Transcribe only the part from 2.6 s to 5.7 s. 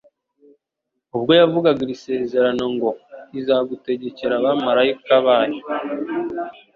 ngo: «Izagutegekera abamalayika bayo»,